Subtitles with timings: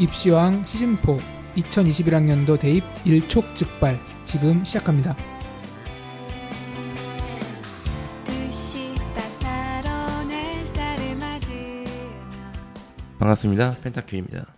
[0.00, 1.20] 입시왕 시즌4
[1.56, 5.14] 2021학년도 대입 일촉즉발 지금 시작합니다.
[13.18, 13.76] 반갑습니다.
[13.82, 14.54] 펜타큐입니다.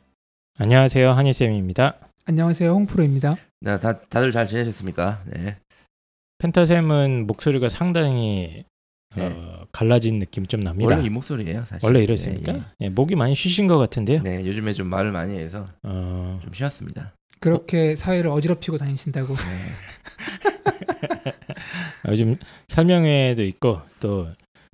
[0.59, 1.97] 안녕하세요 한희쌤입니다.
[2.27, 3.35] 안녕하세요 홍프로입니다.
[3.63, 5.23] 네, 다 다들 잘 지내셨습니까?
[5.27, 5.57] 네.
[6.39, 8.65] 펜타쌤은 목소리가 상당히
[9.17, 9.27] 네.
[9.27, 10.95] 어, 갈라진 느낌이 좀 납니다.
[10.95, 11.87] 원래 이 목소리예요, 사실.
[11.87, 12.53] 원래 이랬습니까?
[12.53, 12.63] 예, 예.
[12.81, 14.23] 예, 목이 많이 쉬신 것 같은데요.
[14.23, 17.15] 네, 요즘에 좀 말을 많이 해서 어, 좀 쉬었습니다.
[17.41, 19.35] 그렇게 사회를 어지럽히고 다니신다고.
[19.35, 19.43] 네.
[22.09, 22.37] 요즘
[22.69, 24.29] 설명회도 있고 또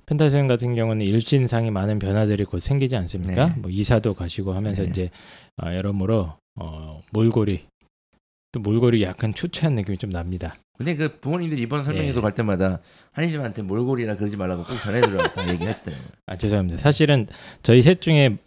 [0.05, 3.47] 펜타쌤 같은 경우는 일신상이 많은 변화들이 곧 생기지 않습니까?
[3.47, 3.53] 네.
[3.57, 4.89] 뭐 이사도 가시고 하면서 네.
[4.89, 5.09] 이제
[5.61, 7.65] 어, 여러모로 어, 몰골이
[8.51, 10.55] 또 몰골이 약간 초췌한 느낌이 좀 납니다.
[10.79, 12.21] 근데 그 부모님들이 이번 설명회도 예.
[12.21, 12.79] 갈 때마다
[13.11, 16.07] 한이님한테 몰골이라 그러지 말라고 꼭 전해드려라 얘기하시더라고요.
[16.25, 16.79] 아 죄송합니다.
[16.79, 17.27] 사실은
[17.61, 18.37] 저희 셋 중에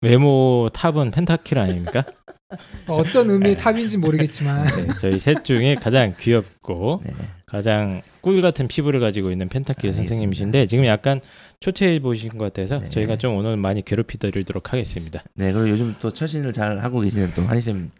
[0.00, 2.04] 외모 탑은 펜타킬 아닙니까?
[2.86, 7.12] 어떤 의미의 탑인지 모르겠지만 네, 저희 셋 중에 가장 귀엽고 네.
[7.46, 9.92] 가장 꿀 같은 피부를 가지고 있는 알겠습니다.
[9.96, 11.20] 선생님이신데 지금 약간
[11.60, 12.88] 초췌해 보이신 것 같아서 네.
[12.88, 15.22] 저희가 좀 오늘 많이 괴롭히드리도록 하겠습니다.
[15.34, 17.90] 네, 그리고 요즘 또 처신을 잘 하고 계시는 또 한이쌤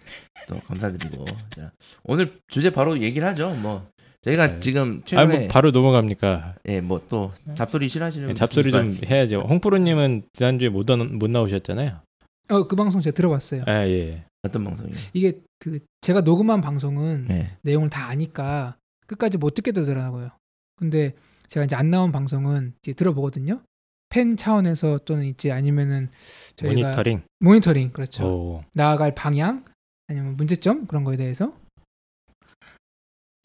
[0.48, 1.27] 또 감사드리고.
[1.55, 1.70] 자,
[2.05, 3.50] 오늘 주제 바로 얘기를 하죠.
[3.55, 3.87] 뭐
[4.22, 4.61] 저희가 네.
[4.61, 6.55] 지금 아, 최근에 뭐 바로 넘어갑니까?
[6.69, 9.41] 예, 뭐또 잡소리 싫어하시는 네, 잡소리 좀 해야죠.
[9.48, 12.00] 홍프로님은 지난주에 못, 나- 못 나오셨잖아요.
[12.50, 13.64] 어, 그 방송 제가 들어봤어요.
[13.66, 14.25] 아 예.
[14.42, 14.96] 어떤 방송이에요?
[15.12, 17.56] 이게 그 제가 녹음한 방송은 네.
[17.62, 18.76] 내용을 다 아니까
[19.06, 20.30] 끝까지 못 듣게 되더라고요.
[20.76, 21.14] 근데
[21.46, 23.62] 제가 이제 안 나온 방송은 이제 들어보거든요.
[24.08, 26.10] 팬 차원에서 또는 이제 아니면은
[26.56, 27.22] 저희가 모니터링.
[27.38, 28.26] 모니터링 그렇죠.
[28.26, 28.64] 오.
[28.74, 29.64] 나아갈 방향
[30.08, 31.54] 아니면 문제점 그런 거에 대해서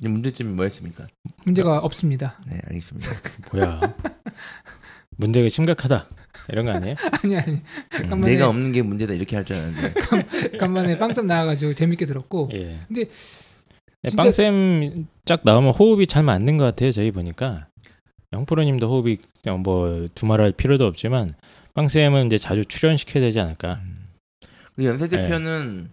[0.01, 1.07] 문제점이 뭐였습니까?
[1.45, 2.39] 문제가 없습니다.
[2.47, 3.09] 네, 알겠습니다.
[3.53, 3.81] 뭐야?
[5.17, 6.07] 문제가 심각하다.
[6.49, 6.95] 이런 거 아니에요?
[7.23, 8.25] 아니 아니 음, 잠깐만요.
[8.33, 9.93] 내가 없는 게 문제다 이렇게 할 줄 알았는데.
[10.59, 12.79] 간만에 빵점 나와가지고 재밌게 들었고 예.
[12.87, 13.05] 근데
[14.03, 16.91] 네, 진짜- 빵쌤 쫙 나오면 호흡이 잘 맞는 것 같아요.
[16.91, 17.67] 저희 보니까
[18.33, 21.29] 영프로님도 호흡이 그냥 뭐 두말할 필요도 없지만
[21.73, 23.81] 빵쌤은 이제 자주 출연시켜야 되지 않을까.
[24.75, 25.89] 그 연세 대표는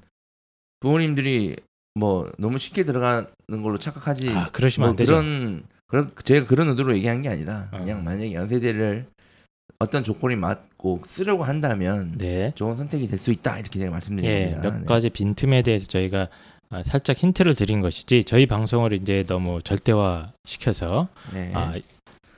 [0.80, 1.56] 부모님들이
[1.94, 3.26] 뭐 너무 쉽게 들어가는
[3.62, 4.30] 걸로 착각하지.
[4.30, 5.12] 아 그러시면 뭐 안 되죠.
[5.14, 7.78] 그런 그런 제가 그런 의도로 얘기한 게 아니라 어.
[7.78, 9.06] 그냥 만약에 연세대를
[9.78, 12.52] 어떤 조건이 맞고 쓰려고 한다면 네.
[12.54, 14.58] 좋은 선택이 될 수 있다 이렇게 제가 말씀드린 예.
[14.62, 14.84] 몇 네.
[14.84, 16.28] 가지 빈틈에 대해서 저희가
[16.70, 21.50] 아, 살짝 힌트를 드린 것이지 저희 방송을 이제 너무 절대화 시켜서 네.
[21.54, 21.74] 아,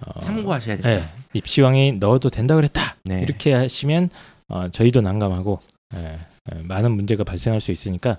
[0.01, 0.91] 어, 참고하셔야 됩니다.
[0.91, 3.21] 예, 입시왕이 넣어도 된다 그랬다 네.
[3.23, 4.11] 이렇게 하시면
[4.49, 5.61] 어, 저희도 난감하고
[5.95, 6.19] 예, 예,
[6.65, 8.19] 많은 문제가 발생할 수 있으니까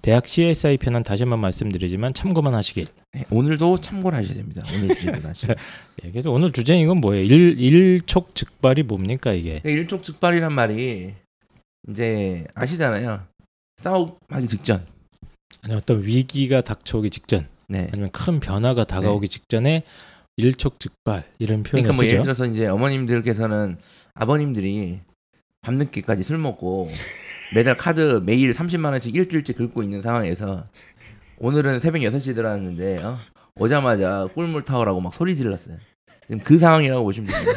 [0.00, 2.86] 대학 CSI 편은 다시 한번 말씀드리지만 참고만 하시길.
[3.12, 4.62] 네, 오늘도 참고를 하셔야 됩니다.
[4.72, 5.46] 오늘 주제도 다시.
[6.04, 7.24] 예, 그래서 오늘 주제는 이건 뭐예요?
[7.24, 9.60] 일 일촉즉발이 뭡니까 이게?
[9.60, 11.14] 그러니까 일촉즉발이란 말이
[11.88, 13.22] 이제 아시잖아요.
[13.78, 14.86] 싸움하기 직전.
[15.62, 17.88] 아니, 어떤 위기가 닥쳐오기 직전 네.
[17.92, 19.82] 아니면 큰 변화가 다가오기 직전에
[20.36, 22.22] 일촉즉발 이런 표현을 그러니까 뭐 예를 쓰죠.
[22.22, 23.78] 들어서 이제 어머님들께서는
[24.14, 25.00] 아버님들이
[25.62, 26.90] 밤늦게까지 술 먹고
[27.54, 30.64] 매달 카드 매일 30만 원씩 일주일째 긁고 있는 상황에서
[31.38, 33.18] 오늘은 새벽 6시 들어왔는데 어?
[33.56, 35.76] 오자마자 꿀물 타오라고 막 소리 질렀어요.
[36.26, 37.52] 지금 그 상황이라고 보시면 됩니다.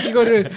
[0.08, 0.50] 이거를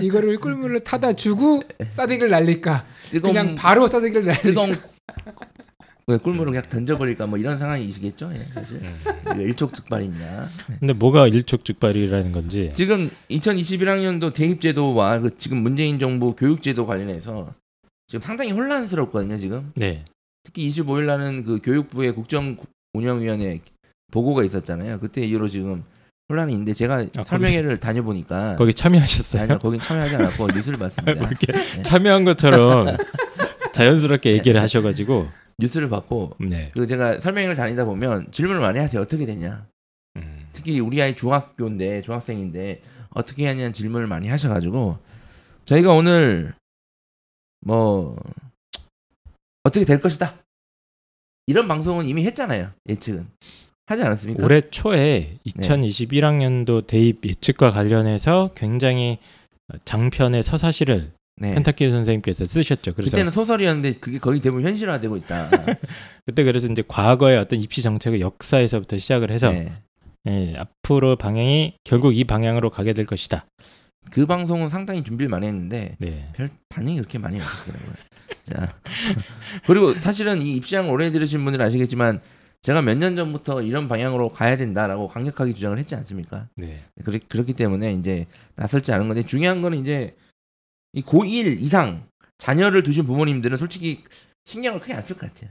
[0.00, 4.76] 이거를 꿀물을 타다 주고 싸대기를 날릴까 뜨거운 그냥 바로 싸대기를 날릴까 뜨거운 왜
[6.18, 8.32] 꿀물을 그냥 던져버릴까 뭐 이런 상황이시겠죠.
[8.34, 8.80] 예, 사실
[9.22, 10.48] 이거 일촉즉발입니다.
[10.78, 17.54] 근데 뭐가 일촉즉발이라는 건지 지금 2021학년도 대입제도와 그 지금 문재인 정부 교육제도 관련해서
[18.06, 19.36] 지금 상당히 혼란스럽거든요.
[19.36, 20.04] 지금 네.
[20.42, 22.56] 특히 25일 날은 그 교육부의 국정
[22.94, 23.60] 운영위원회
[24.10, 24.98] 보고가 있었잖아요.
[24.98, 25.84] 그때 이후로 지금
[26.28, 29.42] 혼란이 있는데 제가 아, 설명회를 다녀보니까 거기 참여하셨어요?
[29.42, 31.12] 아니요 거긴 참여하지 않았고 뉴스를 봤습니다.
[31.26, 31.82] 이렇게 네.
[31.82, 32.96] 참여한 것처럼
[33.72, 35.28] 자연스럽게 얘기를 하셔가지고
[35.60, 36.70] 뉴스를 봤고 네.
[36.74, 39.00] 그 제가 설명회를 다니다 보면 질문을 많이 하세요.
[39.00, 39.66] 어떻게 되냐?
[40.16, 40.48] 음.
[40.52, 44.98] 특히 우리 아이 중학교인데 중학생인데 어떻게 하냐는 질문을 많이 하셔가지고
[45.64, 46.54] 저희가 오늘
[47.60, 48.16] 뭐
[49.62, 50.36] 어떻게 될 것이다
[51.46, 53.28] 이런 방송은 이미 했잖아요 예측은
[53.86, 54.44] 하지 않았습니까?
[54.44, 59.18] 올해 초에 2021학년도 대입 예측과 관련해서 굉장히
[59.84, 61.54] 장편의 서사시를 네.
[61.54, 62.92] 펜타키 선생님께서 쓰셨죠.
[62.94, 65.50] 그래서 그때는 소설이었는데 그게 거의 대부분 현실화되고 있다.
[66.26, 69.72] 그때 그래서 이제 과거의 어떤 입시 정책의 역사에서부터 시작을 해서 네.
[70.28, 73.46] 예, 앞으로 방향이 결국 이 방향으로 가게 될 것이다.
[74.12, 76.28] 그 방송은 상당히 준비를 많이 했는데 네.
[76.34, 77.92] 별 반응이 그렇게 많이 없었더라고요.
[78.44, 78.74] 자
[79.66, 82.20] 그리고 사실은 이 입시왕 오래 들으신 분들은 아시겠지만
[82.62, 86.48] 제가 몇 년 전부터 이런 방향으로 가야 된다라고 강력하게 주장을 했지 않습니까?
[86.56, 86.80] 네.
[87.02, 88.26] 그렇, 그렇기 때문에 이제
[88.56, 90.14] 나설지 않은 건데 중요한 거는 이제
[90.92, 92.06] 이 고1 이상
[92.38, 94.02] 자녀를 두신 부모님들은 솔직히
[94.44, 95.50] 신경을 크게 안 쓸 것 같아요.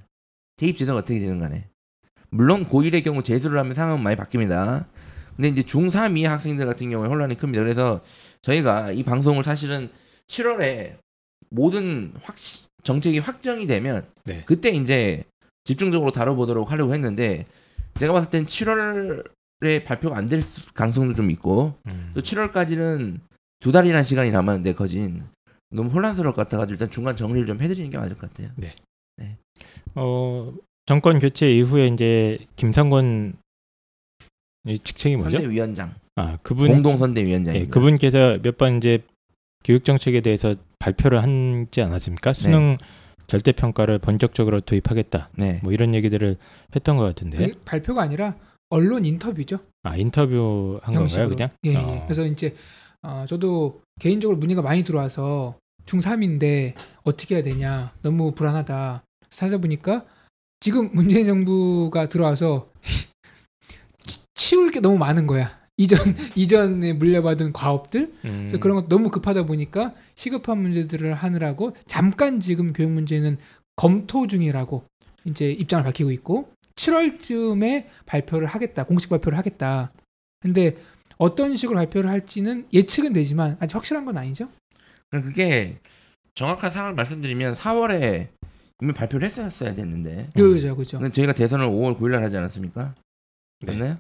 [0.58, 1.68] 대입 제도가 어떻게 되는 간에.
[2.32, 4.86] 물론 고1의 경우 재수를 하면 상황은 많이 바뀝니다.
[5.36, 7.64] 근데 이제 중3 이하 학생들 같은 경우에 혼란이 큽니다.
[7.64, 8.02] 그래서
[8.42, 9.90] 저희가 이 방송을 사실은
[10.28, 10.98] 7월에
[11.50, 12.36] 모든 확
[12.84, 14.44] 정책이 확정이 되면 네.
[14.46, 15.24] 그때 이제
[15.64, 17.46] 집중적으로 다뤄보도록 하려고 했는데
[18.00, 20.44] 제가 봤을 땐 7월에 발표가 안 될
[20.74, 22.12] 가능성도 좀 있고 음.
[22.14, 23.20] 또 7월까지는
[23.60, 25.24] 두 달이라는 시간이 남았는데 거진
[25.72, 28.50] 너무 혼란스러울 것 같아가지고 일단 중간 정리를 좀 해드리는 게 맞을 것 같아요.
[29.96, 30.54] 어,
[30.86, 33.34] 정권 교체 이후에 이제 김상곤
[34.68, 35.38] 이 직책이 뭐죠?
[35.38, 37.74] 선대위원장, 아 그분 공동 예, 선대위원장입니다.
[37.74, 39.00] 그분께서 몇 번 이제
[39.64, 42.34] 교육 정책에 대해서 발표를 하지 않았습니까?
[42.34, 42.78] 수능
[43.28, 45.30] 절대 평가를 본격적으로 도입하겠다.
[45.38, 45.60] 네.
[45.64, 46.38] 뭐 이런 얘기들을
[46.76, 47.38] 했던 것 같은데.
[47.38, 48.36] 그게 발표가 아니라
[48.70, 49.60] 언론 인터뷰죠.
[49.84, 51.30] 아 인터뷰 한 건가요, 형식으로.
[51.30, 51.50] 그냥?
[51.66, 51.76] 예, 예.
[51.78, 52.04] 어.
[52.06, 52.56] 그래서 이제
[53.02, 56.74] 어, 저도 개인적으로 문의가 많이 들어와서 중3인데
[57.04, 60.06] 어떻게 해야 되냐 너무 불안하다 찾아보니까
[60.60, 62.72] 지금 문재인 정부가 들어와서
[64.06, 65.58] 치- 치울 게 너무 많은 거야.
[65.78, 65.98] 이전
[66.36, 68.12] 이전에 물려받은 과업들?
[68.26, 73.38] 음, 그래서 그런 거 너무 급하다 보니까 시급한 문제들을 하느라고 잠깐 지금 교육 문제는
[73.78, 74.84] 검토 중이라고
[75.24, 79.94] 이제 입장을 밝히고 있고 7월쯤에 발표를 하겠다 공식 발표를 하겠다.
[80.42, 80.76] 근데
[81.20, 84.50] 어떤 식으로 발표를 할지는 예측은 되지만 아직 확실한 건 아니죠
[85.12, 85.78] 그게
[86.34, 88.30] 정확한 상황을 말씀드리면 4월에
[88.82, 92.96] 이미 발표를 했었어야 됐는데 그죠 그죠 근데 저희가 대선을 5월 9일 날 하지 않았습니까?
[93.62, 93.74] 네.
[93.74, 93.98] 맞나요?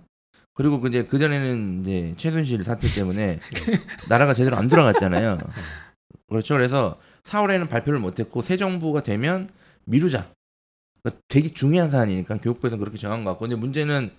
[0.59, 3.39] 그리고 그 이제 그 전에는 이제 최순실 사태 때문에
[4.09, 5.37] 나라가 제대로 안 돌아갔잖아요.
[6.27, 6.55] 그렇죠.
[6.55, 9.49] 그래서 4월에는 발표를 못했고 새 정부가 되면
[9.85, 10.33] 미루자.
[11.01, 14.11] 그러니까 되게 중요한 사안이니까 교육부에서 그렇게 정한 것 같고 근데 문제는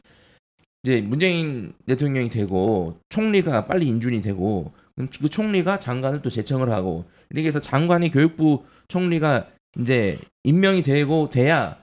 [0.83, 7.05] 이제 문재인 대통령이 되고 총리가 빨리 인준이 되고 그럼 그 총리가 장관을 또 제청을 하고
[7.31, 9.49] 이렇게 해서 장관이 교육부 총리가
[9.79, 11.79] 이제 임명이 되고 돼야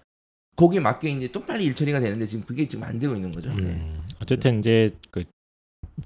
[0.56, 3.50] 거기에 맞게 이제 또 빨리 일처리가 되는데 지금 그게 지금 안 되고 있는 거죠.
[3.54, 3.62] 네.
[3.62, 5.24] 음, 어쨌든 이제 그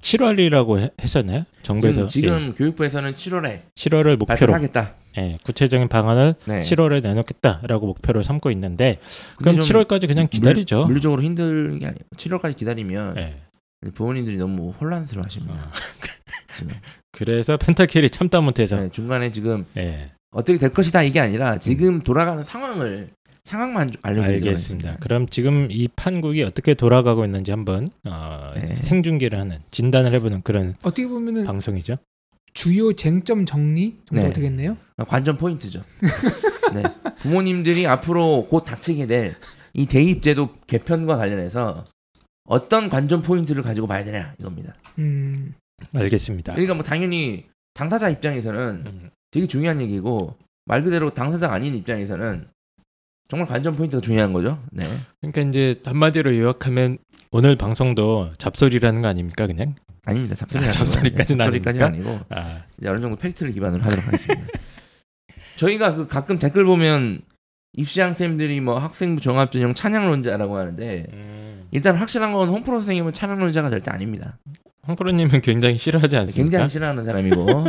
[0.00, 1.44] 7월이라고 했었나요?
[1.62, 4.94] 정부에서 지금, 예, 지금 교육부에서는 7월에 7월을 목표로 하겠다.
[5.18, 6.60] 예, 구체적인 방안을 네.
[6.60, 8.98] 7월에 내놓겠다라고 목표로 삼고 있는데
[9.36, 10.78] 그럼 좀 7월까지 그냥 기다리죠.
[10.78, 12.00] 물, 물리적으로 힘든 게 아니에요.
[12.16, 13.36] 7월까지 기다리면 예.
[13.94, 15.54] 부모님들이 너무 혼란스러워하십니다.
[15.54, 15.70] 어,
[16.56, 16.74] 지금.
[17.10, 22.42] 그래서 펜타킬이 참다 못해서 네, 중간에 지금 예, 어떻게 될 것이다 이게 아니라 지금 돌아가는
[22.42, 23.10] 상황을
[23.44, 23.92] 상황만.
[24.02, 24.96] 하겠습니다.
[25.00, 28.76] 그럼 지금 이 판국이 어떻게 돌아가고 있는지 한번 어, 네.
[28.80, 31.96] 생중계를 하는 진단을 해보는 그런 어떻게 보면은 방송이죠.
[32.54, 34.32] 주요 쟁점 정리 정도 네.
[34.32, 35.82] 되겠네요 관전 포인트죠.
[36.74, 36.82] 네.
[37.20, 39.34] 부모님들이 앞으로 곧 닥치게 될
[39.74, 41.84] 이 대입제도 개편과 관련해서
[42.44, 44.74] 어떤 관전 포인트를 가지고 봐야 되냐 이겁니다.
[44.98, 45.54] 음
[45.94, 46.52] 알겠습니다.
[46.52, 52.46] 그러니까 뭐 당연히 당사자 입장에서는 음, 되게 중요한 얘기고 말 그대로 당사자가 아닌 입장에서는
[53.28, 54.58] 정말 관전 포인트가 중요한 거죠.
[54.70, 54.84] 네.
[55.20, 56.98] 그러니까 이제 한마디로 요약하면
[57.30, 59.74] 오늘 방송도 잡소리라는 거 아닙니까 그냥?
[60.04, 60.34] 아닙니다.
[60.34, 62.10] 잡소리 아, 잡소리까지는 잡소리까지는 아닙니까?
[62.10, 64.46] 아니고 아, 이제 어느 정도 팩트를 기반으로 하도록 하겠습니다.
[65.62, 67.20] 저희가 그 가끔 댓글 보면
[67.74, 71.68] 입시학 쌤들이 뭐 학생부 종합전형 찬양론자라고 하는데 음.
[71.70, 74.38] 일단 확실한 건 홈프로 선생님은 찬양론자가 절대 아닙니다.
[74.88, 76.42] 홍프로님은 굉장히 싫어하지 않습니까?
[76.42, 77.66] 굉장히 싫어하는 사람이고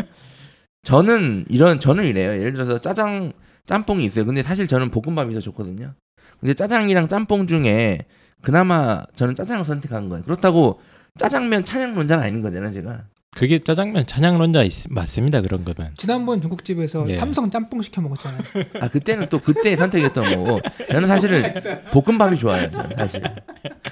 [0.84, 2.32] 저는 이런 저는 이래요.
[2.32, 3.32] 예를 들어서 짜장
[3.66, 4.26] 짬뽕이 있어요.
[4.26, 5.94] 근데 사실 저는 볶음밥이 더 좋거든요.
[6.40, 8.00] 근데 짜장이랑 짬뽕 중에
[8.42, 10.24] 그나마 저는 짜장을 선택한 거예요.
[10.26, 10.82] 그렇다고
[11.18, 13.04] 짜장면 찬양론자는 아닌 거잖아요, 제가.
[13.36, 15.94] 그게 짜장면 찬양론자 있, 맞습니다 그런 거면.
[15.98, 17.16] 지난번 중국집에서 예.
[17.16, 18.42] 삼성 짬뽕 시켜 먹었잖아요
[18.80, 20.60] 아 그때는 또 그때 선택했던 거고
[20.92, 21.54] 저는 사실은
[21.92, 22.72] 볶음밥이 좋아요.
[22.72, 23.22] 저는 사실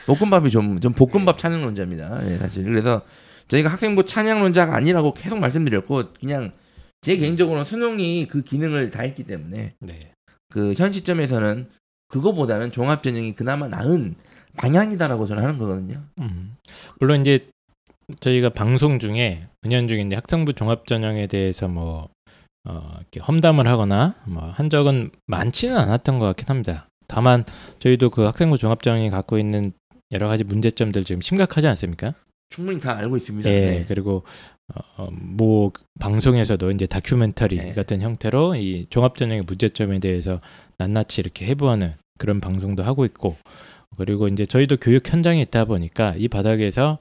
[0.05, 2.21] 볶음밥이 좀 좀 볶음밥 찬양론자입니다.
[2.21, 3.01] 네, 사실 그래서
[3.47, 6.51] 저희가 학생부 찬양론자가 아니라고 계속 말씀드렸고 그냥
[7.01, 9.99] 제 개인적으로는 수능이 그 기능을 다 했기 때문에 네.
[10.49, 11.67] 그현 시점에서는
[12.09, 14.15] 그거보다는 종합전형이 그나마 나은
[14.57, 16.03] 방향이다라고 저는 하는 거거든요.
[16.19, 16.55] 음.
[16.99, 17.47] 물론 이제
[18.19, 22.09] 저희가 방송 중에 은연중인데 학생부 종합 전형에 대해서 뭐
[22.67, 26.87] 어, 이렇게 험담을 하거나 뭐 한 적은 많지는 않았던 것 같긴 합니다.
[27.07, 27.43] 다만
[27.79, 29.73] 저희도 그 학생부 종합 전형이 갖고 있는
[30.11, 32.13] 여러 가지 문제점들 지금 심각하지 않습니까?
[32.49, 33.49] 충분히 다 알고 있습니다.
[33.49, 33.85] 예, 네.
[33.87, 34.23] 그리고
[34.97, 37.73] 어, 뭐 방송에서도 이제 다큐멘터리 네.
[37.73, 40.39] 같은 형태로 이 종합 전형의 문제점에 대해서
[40.77, 43.37] 낱낱이 이렇게 해부하는 그런 방송도 하고 있고
[43.97, 46.99] 그리고 이제 저희도 교육 현장에 있다 보니까 이 바닥에서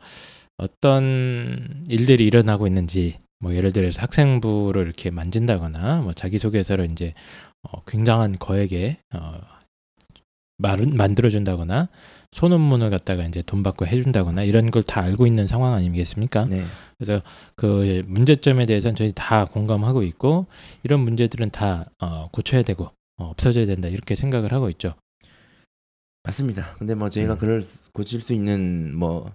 [0.60, 7.14] 어떤 일들이 일어나고 있는지 뭐 예를 들어서 학생부를 이렇게 만진다거나 뭐 자기소개서를 이제
[7.62, 9.40] 어, 굉장한 거액에 어,
[10.58, 11.88] 말은 만들어준다거나
[12.32, 16.44] 소논문을 갖다가 이제 돈 받고 해준다거나 이런 걸 다 알고 있는 상황 아니겠습니까?
[16.44, 16.64] 네.
[16.98, 17.22] 그래서
[17.56, 20.46] 그 문제점에 대해서는 저희 다 공감하고 있고
[20.82, 24.94] 이런 문제들은 다 어, 고쳐야 되고 어, 없어져야 된다 이렇게 생각을 하고 있죠.
[26.24, 26.74] 맞습니다.
[26.78, 27.38] 근데 뭐 저희가 음.
[27.38, 27.64] 그걸
[27.94, 29.32] 고칠 수 있는 뭐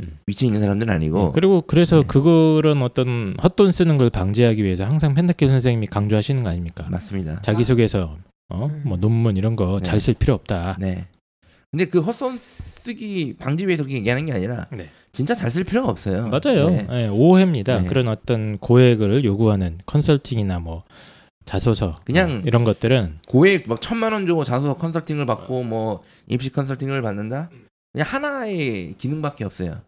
[0.00, 0.18] 음.
[0.26, 2.06] 위치에 있는 사람들은 아니고 네, 그리고 그래서 네.
[2.08, 6.86] 그런 어떤 헛돈 쓰는 걸 방지하기 위해서 항상 펜타킬 선생님이 강조하시는 거 아닙니까?
[6.90, 7.42] 맞습니다.
[7.42, 8.16] 자기소개서
[8.48, 8.66] 어?
[8.66, 8.82] 음.
[8.84, 9.84] 뭐 논문 이런 거 네.
[9.84, 10.76] 잘쓸 필요 없다.
[10.80, 11.06] 네.
[11.70, 14.88] 근데 그 헛손 쓰기 방지 위해서 그렇게 얘기하는 게 아니라 네.
[15.12, 16.28] 진짜 잘 쓸 필요가 없어요.
[16.28, 16.70] 맞아요.
[16.70, 16.86] 네.
[16.90, 17.82] 예, 오해입니다.
[17.82, 17.88] 네.
[17.88, 20.84] 그런 어떤 고액을 요구하는 컨설팅이나 뭐
[21.44, 26.50] 자소서 그냥 뭐 이런 것들은 고액 막 천만 원 주고 자소서 컨설팅을 받고 뭐 입시
[26.52, 27.50] 컨설팅을 받는다.
[27.92, 29.82] 그냥 하나의 기능밖에 없어요.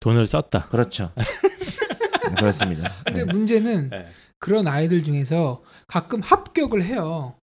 [0.00, 0.68] 돈을 썼다.
[0.68, 1.12] 그렇죠.
[1.16, 2.92] 네, 그렇습니다.
[3.04, 3.32] 근데 네.
[3.32, 4.08] 문제는 네.
[4.38, 7.34] 그런 아이들 중에서 가끔 합격을 해요.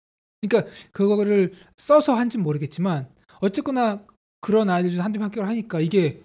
[0.41, 3.07] 그러니까 그거를 써서 한지 는 모르겠지만
[3.39, 4.01] 어쨌거나
[4.41, 6.21] 그런 아이들 중에 한두 명 합격을 하니까 이게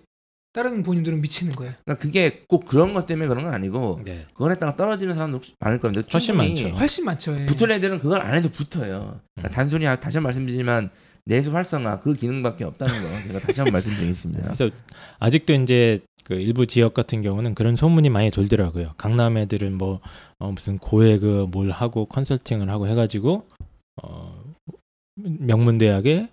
[0.52, 1.74] 다른 부모님들은 미치는 거예요.
[1.84, 4.26] 그러니까 그게 꼭 그런 것 때문에 그런 건 아니고 네.
[4.32, 6.68] 그걸 했다가 떨어지는 사람도 많을 건데 훨씬 많죠.
[6.70, 7.38] 훨씬 많죠.
[7.38, 7.44] 예.
[7.44, 9.20] 붙을 애들은 그걸 안 해도 붙어요.
[9.34, 9.50] 그러니까 음.
[9.52, 10.90] 단순히 다시 한번 말씀드리지만
[11.26, 14.42] 내수 활성화 그 기능밖에 없다는 거 제가 다시 한번 말씀드리겠습니다.
[14.42, 14.70] 그래서
[15.18, 18.94] 아직도 이제 그 일부 지역 같은 경우는 그런 소문이 많이 돌더라고요.
[18.96, 20.00] 강남 애들은 뭐
[20.38, 23.46] 어, 무슨 고액을 뭘 하고 컨설팅을 하고 해가지고
[24.02, 24.44] 어,
[25.14, 26.28] 명문 대학에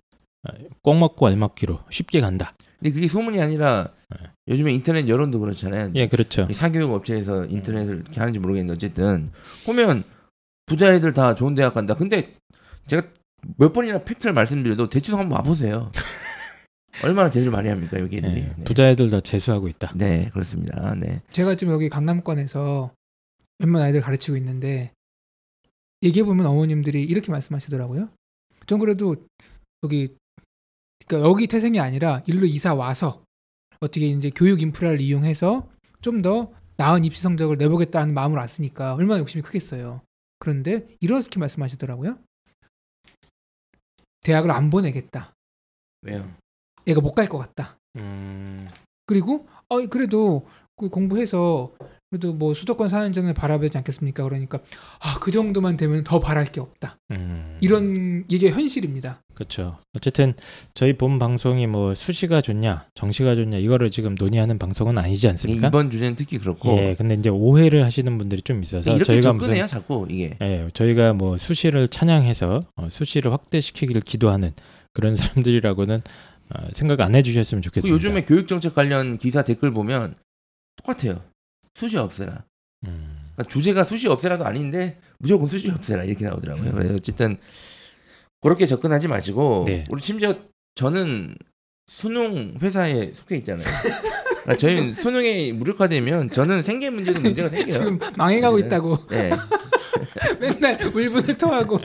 [0.81, 2.53] 꼭 먹고 알맞기로 쉽게 간다.
[2.79, 4.27] 근데 그게 소문이 아니라 네.
[4.50, 5.91] 요즘에 인터넷 여론도 그렇잖아요.
[5.95, 6.47] 예, 그렇죠.
[6.50, 9.31] 이 사교육 업체에서 인터넷을 이렇게 하는지 모르겠는데 어쨌든
[9.65, 10.03] 보면
[10.65, 11.95] 부자 애들 다 좋은 대학 간다.
[11.95, 12.35] 근데
[12.88, 13.07] 제가
[13.57, 15.91] 몇 번이나 팩트를 말씀드려도 대충 한번 와보세요.
[17.03, 18.41] 얼마나 제일 많이 합니까 여기 애들이.
[18.41, 18.63] 예, 네.
[18.63, 19.93] 부자 애들 다 재수하고 있다.
[19.95, 20.95] 네 그렇습니다.
[20.95, 21.21] 네.
[21.31, 22.91] 제가 지금 여기 강남권에서
[23.59, 24.91] 몇몇 아이들 가르치고 있는데
[26.03, 28.09] 얘기해 보면 어머님들이 이렇게 말씀하시더라고요.
[28.67, 29.15] 전 그래도
[29.83, 30.09] 여기
[31.07, 33.23] 그러니까 여기 태생이 아니라 일로 이사 와서
[33.79, 35.69] 어떻게 이제 교육 인프라를 이용해서
[36.01, 40.01] 좀 더 나은 입시 성적을 내보겠다는 마음으로 왔으니까 얼마나 욕심이 크겠어요.
[40.39, 42.17] 그런데 이렇게 말씀하시더라고요.
[44.24, 45.34] 대학을 안 보내겠다.
[46.01, 46.30] 왜요?
[46.88, 47.77] 얘가 못 갈 것 같다.
[47.98, 48.58] 음,
[49.06, 51.72] 그리고 어 그래도 그 공부해서
[52.13, 54.24] 그래도 뭐 수도권 4년제는 바라야 되지 않겠습니까?
[54.24, 54.60] 그러니까
[55.00, 56.98] 아 그 정도만 되면 더 바랄 게 없다.
[57.12, 57.58] 음.
[57.62, 59.24] 이런 이게 현실입니다.
[59.34, 59.79] 그렇죠.
[59.96, 60.34] 어쨌든
[60.75, 65.70] 저희 본 방송이 뭐 수시가 좋냐, 정시가 좋냐 이거를 지금 논의하는 방송은 아니지 않습니까?
[65.70, 69.63] 이번 주제는 특히 그렇고 예, 근데 이제 오해를 하시는 분들이 좀 있어서 이렇게 저희가 접근해요
[69.63, 70.38] 무슨 자꾸 이게.
[70.41, 74.51] 예, 저희가 뭐 수시를 찬양해서 어, 수시를 확대시키기를 기도하는
[74.91, 76.01] 그런 사람들이라고는
[76.53, 77.93] 어, 생각 안 해주셨으면 그 좋겠습니다.
[77.96, 80.13] 요즘에 교육 정책 관련 기사 댓글 보면
[80.75, 81.22] 똑같아요.
[81.75, 82.44] 수시 없애라.
[82.86, 86.70] 음, 그러니까 주제가 수시 없애라도 아닌데 무조건 수시 없애라 이렇게 나오더라고요.
[86.70, 86.75] 음.
[86.75, 87.38] 그래서 어쨌든
[88.42, 89.86] 그렇게 접근하지 마시고 네.
[89.89, 90.36] 우리 심지어
[90.75, 91.36] 저는
[91.88, 93.65] 수능 회사에 속해 있잖아요.
[94.44, 97.70] 그러니까 저희 수능에 무력화되면 저는 생계 문제도 문제가 생겨요.
[97.70, 98.60] 지금 망해가고.
[98.60, 99.32] 있다고 네.
[100.39, 101.80] 맨날 울분을 토하고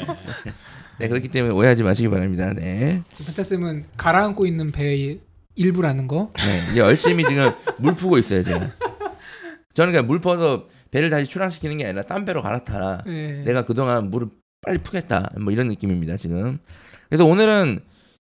[0.98, 2.52] 네 그렇기 때문에 오해하지 마시기 바랍니다.
[2.54, 3.02] 네.
[3.14, 5.20] 지금 펜타쌤은 가라앉고 있는 배의
[5.54, 6.32] 일부라는 거.
[6.36, 6.70] 네.
[6.72, 8.70] 이제 열심히 지금 물 푸고 있어요 제가.
[9.78, 13.04] 저는 그냥 물 퍼서 배를 다시 출항시키는 게 아니라 딴 배로 갈아타라.
[13.06, 13.44] 네.
[13.44, 14.26] 내가 그동안 물을
[14.60, 15.30] 빨리 푸겠다.
[15.38, 16.58] 뭐 이런 느낌입니다, 지금.
[17.08, 17.78] 그래서 오늘은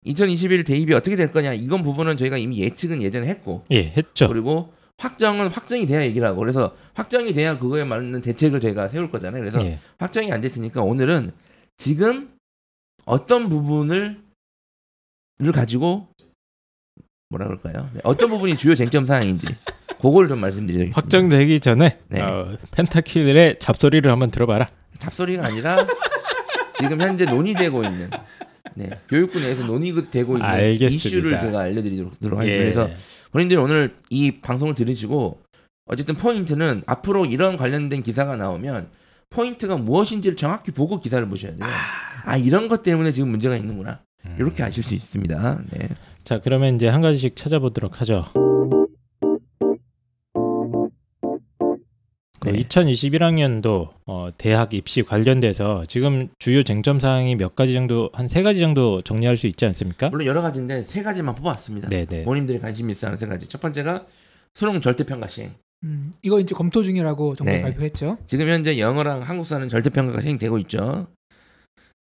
[0.04, 1.52] 2021 대입이 어떻게 될 거냐.
[1.52, 3.64] 이건 부분은 저희가 이미 예측은 예전에 했고.
[3.70, 4.28] 예, 했죠.
[4.28, 6.38] 그리고 확정은 확정이 돼야 얘기를 하고.
[6.38, 9.42] 그래서 확정이 돼야 그거에 맞는 대책을 저희가 세울 거잖아요.
[9.42, 11.32] 그래서 예, 확정이 안 됐으니까 오늘은
[11.76, 12.30] 지금
[13.04, 14.22] 어떤 부분을
[15.38, 16.08] 를 가지고
[17.32, 17.88] 뭐라 그럴까요?
[17.94, 19.46] 네, 어떤 부분이 주요 쟁점 사항인지
[20.00, 21.00] 그걸 좀 말씀드리겠습니다.
[21.00, 22.20] 확정되기 전에 네.
[22.20, 24.68] 어, 펜타킬의 잡소리를 한번 들어봐라.
[24.98, 25.86] 잡소리가 아니라
[26.78, 28.10] 지금 현재 논의되고 있는
[28.74, 30.94] 네, 교육부 내에서 논의되고 있는 알겠습니다.
[30.94, 32.52] 이슈를 제가 알려드리도록 하겠습니다.
[32.52, 32.58] 예.
[32.58, 32.90] 그래서
[33.32, 35.40] 본인들이 오늘 이 방송을 들으시고
[35.86, 38.88] 어쨌든 포인트는 앞으로 이런 관련된 기사가 나오면
[39.30, 41.66] 포인트가 무엇인지를 정확히 보고 기사를 보셔야 돼요.
[42.24, 44.00] 아 이런 것 때문에 지금 문제가 있는구나.
[44.26, 44.36] 음.
[44.38, 45.60] 이렇게 아실 수 있습니다.
[45.70, 45.88] 네.
[46.24, 48.24] 자, 그러면 이제 한 가지씩 찾아보도록 하죠.
[52.40, 52.58] 그 네.
[52.58, 58.58] 2021학년도 어, 대학 입시 관련돼서 지금 주요 쟁점 사항이 몇 가지 정도 한 세 가지
[58.58, 60.08] 정도 정리할 수 있지 않습니까?
[60.08, 61.88] 물론 여러 가지인데 세 가지만 뽑아왔습니다.
[61.88, 62.24] 네, 네.
[62.24, 63.48] 본인들이 관심 있어 하는 세 가지.
[63.48, 64.06] 첫 번째가
[64.54, 65.52] 수능 절대평가 시행.
[65.84, 67.62] 음, 이거 이제 검토 중이라고 정부 네.
[67.62, 68.18] 발표했죠.
[68.26, 71.06] 지금 현재 영어랑 한국사는 절대평가가 시행되고 있죠.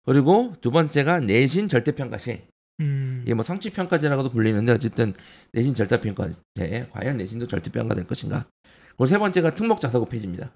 [0.07, 2.41] 그리고 두 번째가 내신 절대평가 시행.
[2.81, 5.15] 음, 이게 뭐 성취평가제라고도 불리는데 어쨌든
[5.53, 8.47] 내신 절대 평가제 과연 내신도 절대 평가 될 것인가.
[8.91, 10.53] 그리고 세 번째가 특목 자사고 폐지입니다.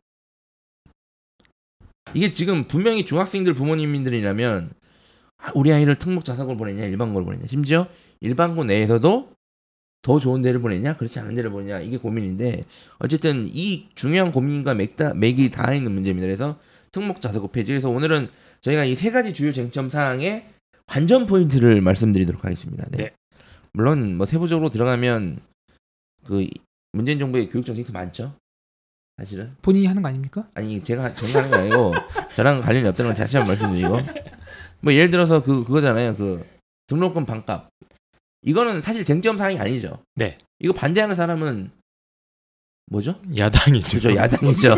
[2.15, 4.71] 이게 지금 분명히 중학생들 부모님들이라면
[5.39, 7.89] 아, 우리 아이를 특목 자사고를 보내냐 일반고를 보내냐 심지어
[8.21, 9.33] 일반고 내에서도
[10.03, 12.63] 더 좋은 데를 보내냐, 그렇지 않은 데를 보내냐 이게 고민인데
[12.99, 16.27] 어쨌든 이 중요한 고민과 맥다 맥이 다 있는 문제입니다.
[16.27, 16.59] 그래서
[16.93, 17.73] 특목 자사고 폐지.
[17.73, 18.29] 그래서 오늘은
[18.61, 20.54] 저희가 이 세 가지 주요 쟁점 사항의
[20.87, 22.87] 관전 포인트를 말씀드리도록 하겠습니다.
[22.91, 22.99] 네.
[22.99, 23.11] 네.
[23.73, 25.41] 물론 뭐 세부적으로 들어가면
[26.25, 26.47] 그
[26.93, 28.35] 문재인 정부의 교육 정책도 많죠.
[29.17, 30.49] 사실은 본인이 하는 거 아닙니까?
[30.55, 31.95] 아니 제가 제가 하는 거 아니고
[32.35, 33.99] 저랑 관련이 없다는 걸 다시 한번 말씀드리고
[34.81, 36.17] 뭐 예를 들어서 그 그거잖아요.
[36.17, 36.45] 그
[36.87, 37.69] 등록금 반값
[38.43, 40.03] 이거는 사실 쟁점 사항이 아니죠.
[40.17, 40.39] 네.
[40.59, 41.71] 이거 반대하는 사람은
[42.87, 43.21] 뭐죠?
[43.37, 43.97] 야당이죠.
[43.97, 44.75] 그죠 야당이죠.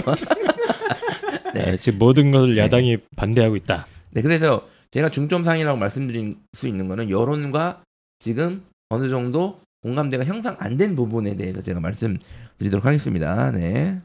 [1.54, 1.76] 네, 네.
[1.76, 2.62] 지금 모든 것을 네.
[2.62, 3.86] 야당이 반대하고 있다.
[4.10, 7.84] 네, 그래서 제가 중점 사항이라고 말씀드릴 수 있는 거는 여론과
[8.18, 13.50] 지금 어느 정도 공감대가 형성 안 된 부분에 대해서 제가 말씀드리도록 하겠습니다.
[13.50, 14.00] 네.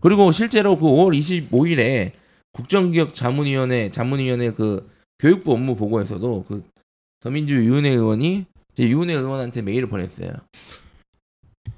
[0.00, 2.12] 그리고 실제로 그 5월 25일에
[2.52, 6.62] 국정기획 자문위원회 자문위원회 그 교육부 업무 보고에서도 그
[7.20, 8.44] 더민주 유은혜 의원이
[8.74, 10.30] 제 유은혜 의원한테 메일을 보냈어요.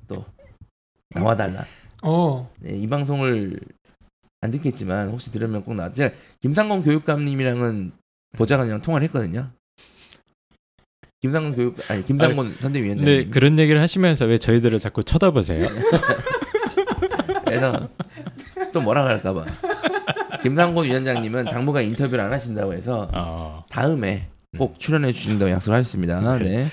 [0.08, 0.24] 또
[1.10, 1.66] 나와달라.
[2.02, 2.52] 어.
[2.58, 3.60] 네, 이 방송을
[4.40, 5.92] 안 듣겠지만 혹시 들으면 꼭 나.
[5.92, 7.92] 제가 김상건 교육감님이랑은
[8.36, 9.50] 보좌관이랑 통화를 했거든요.
[11.20, 13.04] 김상건 교육 아니 김상건 선대위원장님.
[13.04, 15.66] 근데 그런 얘기를 하시면서 왜 저희들을 자꾸 쳐다보세요?
[17.44, 17.88] 그래서
[18.72, 19.44] 또 뭐라 그럴까봐.
[20.42, 26.38] 김상곤 위원장님은 당분간 인터뷰를 안 하신다고 해서 어, 다음에 꼭 출연해 주신다고 약속을 하셨습니다.
[26.38, 26.48] 네.
[26.48, 26.68] 네.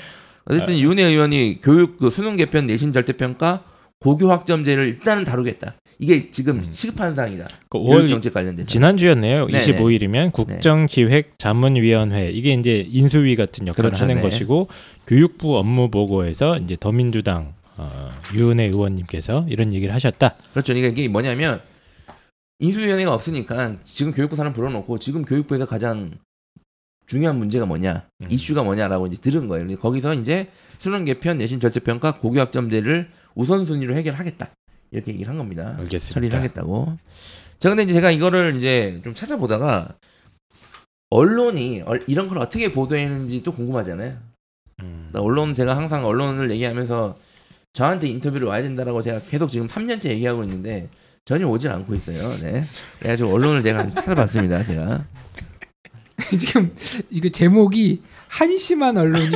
[0.46, 3.64] 어쨌든 윤혜 의원이 교육 그 수능 개편 내신 절대평가
[4.00, 5.76] 고교 학점제를 일단은 다루겠다.
[6.00, 6.68] 이게 지금 음.
[6.70, 7.48] 시급한 사항이다.
[7.70, 8.68] 그 교육 5월 정책 관련돼서.
[8.68, 9.48] 지난주였네요.
[9.48, 9.60] 네네.
[9.60, 14.22] 25일이면 국정기획자문위원회 이게 이제 인수위 같은 역할을 그렇죠, 하는 네.
[14.22, 14.68] 것이고
[15.08, 20.36] 교육부 업무 보고에서 이제 더민주당 어, 유은혜 의원님께서 이런 얘기를 하셨다.
[20.51, 20.74] 그렇죠.
[20.74, 21.62] 그러니까 이게 뭐냐면
[22.60, 26.12] 인수위원회가 없으니까 지금 교육부 사람 불러놓고 지금 교육부에서 가장
[27.08, 28.27] 중요한 문제가 뭐냐, 음.
[28.30, 29.77] 이슈가 뭐냐라고 이제 들은 거예요.
[29.77, 34.50] 거기서 이제 수능 개편, 내신 절대평가, 고교 학점제를 우선순위로 해결하겠다
[34.91, 35.75] 이렇게 얘기를 한 겁니다.
[35.79, 36.13] 알겠습니다.
[36.13, 36.98] 처리를 하겠다고.
[37.60, 39.89] 자, 근데 이제 제가 이거를 이제 좀 찾아보다가
[41.10, 44.17] 언론이 얼- 이런 걸 어떻게 보도했는지 또 궁금하잖아요.
[44.84, 45.08] 음.
[45.10, 47.17] 그러니까 언론 제가 항상 언론을 얘기하면서
[47.73, 50.89] 저한테 인터뷰를 와야 된다라고 제가 계속 지금 3년째 얘기하고 있는데
[51.26, 52.30] 전혀 오질 않고 있어요.
[52.41, 52.63] 네.
[53.00, 54.63] 그래가지고 언론을 제가 좀 찾아봤습니다.
[54.63, 55.06] 제가.
[56.39, 56.76] 지금
[57.10, 59.36] 이거 제목이 한심한 언론이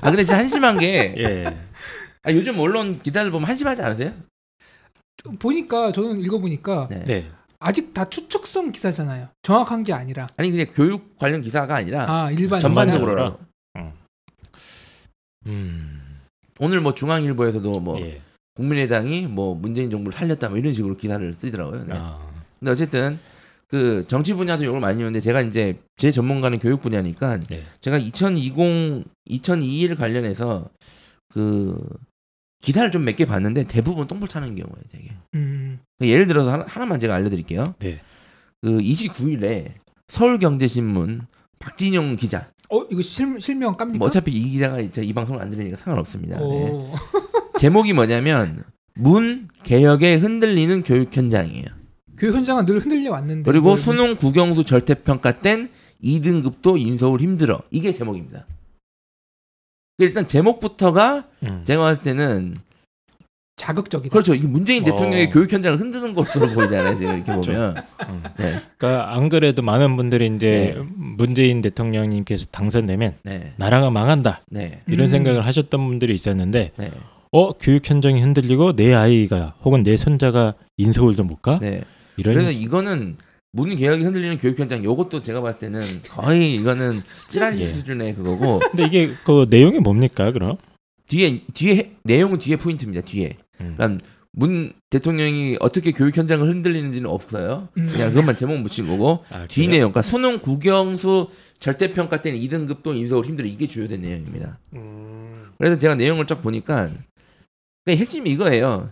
[0.00, 1.44] 아 근데 진짜 한심한 게 예.
[2.22, 4.12] 아, 요즘 언론 기사를 보면 한심하지 않으세요?
[5.38, 7.04] 보니까 저는 읽어보니까 네.
[7.04, 7.26] 네.
[7.58, 9.28] 아직 다 추측성 기사잖아요.
[9.42, 13.38] 정확한 게 아니라 아니 그냥 교육 관련 기사가 아니라 아 일반 전반적으로 기사?
[15.46, 16.20] 음.
[16.58, 18.20] 오늘 뭐 중앙일보에서도 뭐 예.
[18.54, 21.84] 국민의당이 뭐 문재인 정부를 살렸다 뭐 이런 식으로 기사를 쓰더라고요.
[21.84, 21.94] 네.
[21.96, 22.18] 아.
[22.58, 23.18] 근데 어쨌든
[23.68, 27.64] 그 정치 분야도 욕을 많이 하는데 제가 이제 제 전문가는 교육 분야니까 네.
[27.80, 30.68] 제가 2020 2021 관련해서
[31.32, 31.76] 그
[32.64, 35.10] 기사를 좀 몇 개 봤는데 대부분 똥볼 차는 경우예요, 되게.
[35.34, 37.74] 음, 예를 들어서 하나, 하나만 제가 알려드릴게요.
[37.78, 38.00] 네.
[38.62, 39.72] 그 29일에
[40.08, 41.22] 서울경제신문
[41.58, 42.50] 박진용 기자.
[42.70, 43.98] 어 이거 실, 실명 깝니까?
[43.98, 46.38] 뭐 어차피 이 기자가 이 방송을 안 들으니까 상관없습니다.
[46.38, 46.42] 네.
[46.44, 46.92] 오.
[47.58, 48.64] 제목이 뭐냐면
[48.96, 51.66] 문 개혁에 흔들리는 교육 현장이에요.
[52.16, 55.68] 교육 현장은 늘 흔들려 왔는데 그리고 뭘- 수능 국영수 절대평가 땐
[56.02, 57.60] 2등급도 인서울 힘들어.
[57.70, 58.46] 이게 제목입니다.
[59.98, 61.62] 일단 제목부터가 음.
[61.64, 62.56] 제가 볼 때는
[63.56, 64.12] 자극적이다.
[64.12, 64.34] 그렇죠.
[64.34, 65.28] 이게 문재인 대통령의 어.
[65.28, 66.98] 교육 현장을 흔드는 것으로 보이잖아요.
[66.98, 67.76] 지금 이렇게 보면.
[68.08, 68.22] 음.
[68.36, 68.60] 네.
[68.76, 70.84] 그러니까 안 그래도 많은 분들이 이제 네.
[70.96, 73.52] 문재인 대통령님께서 당선되면 네.
[73.56, 74.82] 나라가 망한다 네.
[74.88, 75.10] 이런 음.
[75.10, 76.90] 생각을 하셨던 분들이 있었는데 네.
[77.30, 81.58] 어 교육 현장이 흔들리고 내 아이가 혹은 내 손자가 인서울도 못 가?
[81.60, 81.82] 네.
[82.16, 83.16] 이런 그래서 이거는
[83.56, 87.66] 문 개혁이 흔들리는 교육 현장 요것도 제가 봤을 때는 거의 이거는 찌라시 예.
[87.68, 90.56] 수준의 그거고 근데 이게 그 내용이 뭡니까 그럼?
[91.06, 93.02] 뒤에 뒤에 해- 내용은 뒤에 포인트입니다.
[93.02, 93.36] 뒤에.
[93.60, 93.74] 음.
[93.76, 97.68] 그러니까 문 대통령이 어떻게 교육 현장을 흔들리는지는 없어요.
[97.78, 97.86] 음.
[97.86, 99.68] 그냥 그것만 제목 붙인 거고 아, 뒤?
[99.68, 101.28] 내용, 그러니까 수능 국영수
[101.60, 104.58] 절대 평가 때는 2등급 도 인서울 힘들어 이게 주요된 내용입니다.
[104.72, 105.52] 음.
[105.58, 106.90] 그래서 제가 내용을 쫙 보니까
[107.84, 108.90] 그러니까 핵심이 이거예요.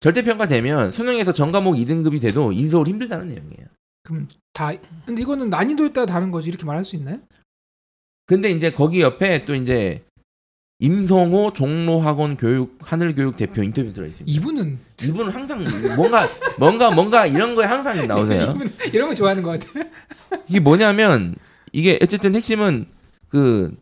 [0.00, 3.66] 절대평가 되면 수능에서 전 과목 2등급이 돼도 인서울 힘들다는 내용이에요.
[4.02, 4.70] 그럼 다
[5.04, 7.18] 근데 이거는 난이도에 따라 다른 거지 이렇게 말할 수 있나요?
[8.26, 10.04] 근데 이제 거기 옆에 또 이제
[10.78, 14.38] 임성호 종로학원 교육 하늘교육 대표 인터뷰 들어 있습니다.
[14.38, 15.64] 이분은 이분은 항상
[15.96, 16.28] 뭔가
[16.58, 18.52] 뭔가 뭔가 이런 거에 항상 나오세요.
[18.54, 19.88] 이분 이런 거 좋아하는 것 같아.
[20.48, 21.34] 이게 뭐냐면
[21.72, 22.86] 이게 어쨌든 핵심은
[23.28, 23.74] 그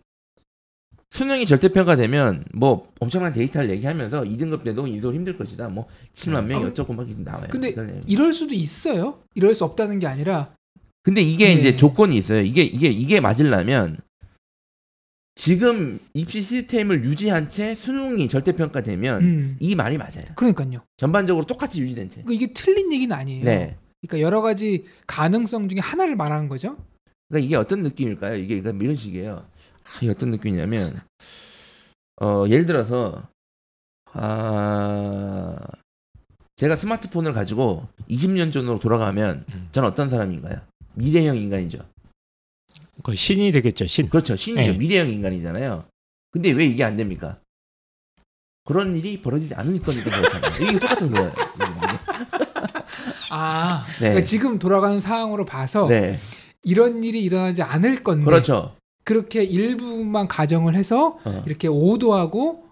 [1.15, 5.69] 수능이 절대평가되면 뭐 엄청난 데이터를 얘기하면서 2등급 때도 인서울 힘들 것이다.
[5.69, 7.47] 뭐 7만 명이 아, 어쩌고 막 나와요.
[7.51, 7.73] 근데.
[8.09, 9.21] 이럴 수도 있어요.
[9.35, 10.55] 이럴 수 없다는 게 아니라
[11.05, 11.53] 근데 이게 네.
[11.53, 12.41] 이제 조건이 있어요.
[12.41, 13.99] 이게 이게 이게 맞으려면
[15.37, 19.57] 지금 입시 시스템을 유지한 채 수능이 절대평가되면 음.
[19.61, 20.25] 이 말이 맞아요.
[20.35, 20.81] 그러니까요.
[20.97, 22.23] 전반적으로 똑같이 유지된 채.
[22.23, 23.45] 그러니까 이게 틀린 얘기는 아니에요.
[23.45, 23.77] 네.
[24.01, 26.77] 그러니까 여러 가지 가능성 중에 하나를 말하는 거죠.
[27.29, 28.37] 그러니까 이게 어떤 느낌일까요?
[28.37, 29.45] 이게 그러니까 이런 식이에요.
[29.85, 31.01] 아, 이게 어떤 느낌이냐면
[32.21, 33.23] 어, 예를 들어서
[34.13, 35.57] 아
[36.57, 39.69] 제가 스마트폰을 가지고 20년 전으로 돌아가면 음.
[39.73, 40.61] 저는 어떤 사람인가요?
[40.95, 41.79] 미래형 인간이죠.
[43.03, 43.87] 거의 신이 되겠죠.
[43.87, 44.09] 신.
[44.09, 44.37] 그렇죠.
[44.37, 44.73] 신이죠.
[44.73, 44.79] 네.
[44.79, 45.85] 미래형 인간이잖아요.
[46.31, 47.39] 근데 왜 이게 안 됩니까?
[48.65, 50.71] 그런 일이 벌어지지 않을 거니까 그렇잖아요.
[50.71, 51.33] 이게 똑같은 거예요.
[53.31, 54.09] 아, 네.
[54.09, 56.19] 그러니까 지금 돌아가는 상황으로 봐서 네.
[56.63, 58.75] 이런 일이 일어나지 않을 건데 그렇죠.
[59.05, 61.43] 그렇게 일부만 가정을 해서 어.
[61.47, 62.65] 이렇게 오도하고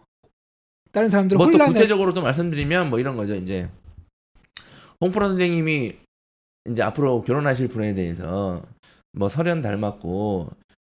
[0.92, 3.34] 다른 사람들을 뭐또 혼란에 구체적으로 또 말씀드리면 뭐 이런 거죠.
[3.34, 3.68] 이제
[5.00, 5.94] 홍프라 선생님이
[6.68, 8.62] 이제 앞으로 결혼하실 분에 대해서
[9.12, 10.50] 뭐 설현 닮았고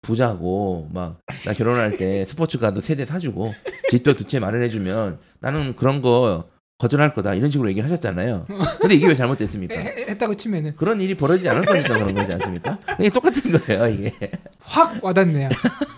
[0.03, 3.53] 부자고 막 나 결혼할 때 스포츠카도 세 대 사주고
[3.90, 8.47] 집도 두 채 마련해주면 나는 그런 거 거절할 거다 이런 식으로 얘기를 하셨잖아요.
[8.81, 9.75] 근데 이게 왜 잘못됐습니까?
[9.79, 12.79] 해- 했다고 치면은 그런 일이 벌어지지 않을 거니까 그런 거지 않습니까?
[12.99, 14.13] 이게 똑같은 거예요 이게.
[14.61, 15.49] 확 와닿네요.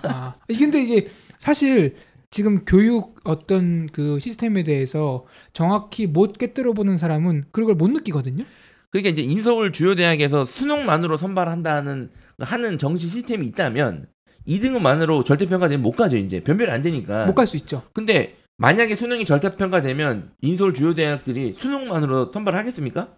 [0.03, 1.09] 아, 근데 이게
[1.39, 1.97] 사실
[2.31, 8.45] 지금 교육 어떤 그 시스템에 대해서 정확히 못 깨뜨려 보는 사람은 그런 걸못 느끼거든요.
[8.91, 12.11] 그러니까 이제 인서울 주요 대학에서 수능만으로 선발한다는
[12.41, 14.07] 하는 정시 시스템이 있다면
[14.47, 17.25] 2등급만으로 절대 평가되면 못 가죠 이제 변별이 안 되니까.
[17.27, 17.83] 못 갈 수 있죠.
[17.95, 23.14] 근데 만약에 수능이 절대평가되면 인서울 주요 대학들이 수능만으로 선발을 하겠습니까?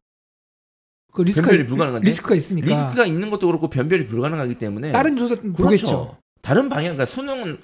[1.13, 2.07] 그 리스크가 변별이 있- 불가능한데?
[2.07, 5.53] 리스크가 있으니까 리스크가 있는 것도 그렇고 변별이 불가능하기 때문에 다른 조사 그렇죠.
[5.57, 6.17] 보겠죠.
[6.43, 7.59] 다른 방향 그러니까 수능은